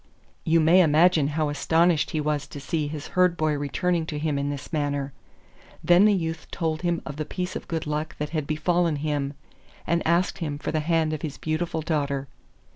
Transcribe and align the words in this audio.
You 0.43 0.59
may 0.59 0.81
imagine 0.81 1.27
how 1.27 1.49
astonished 1.49 2.09
he 2.09 2.19
was 2.19 2.47
to 2.47 2.59
see 2.59 2.87
his 2.87 3.09
Herd 3.09 3.37
boy 3.37 3.53
returning 3.53 4.07
to 4.07 4.17
him 4.17 4.39
in 4.39 4.49
this 4.49 4.73
manner! 4.73 5.13
Then 5.83 6.05
the 6.05 6.13
youth 6.15 6.49
told 6.49 6.81
him 6.81 7.03
of 7.05 7.17
the 7.17 7.23
piece 7.23 7.55
of 7.55 7.67
good 7.67 7.85
luck 7.85 8.17
that 8.17 8.29
had 8.31 8.47
befallen 8.47 8.95
him, 8.95 9.35
and 9.85 10.01
asked 10.07 10.39
him 10.39 10.57
for 10.57 10.71
the 10.71 10.79
hand 10.79 11.13
of 11.13 11.21
his 11.21 11.37
beautiful 11.37 11.83
daughter. 11.83 12.27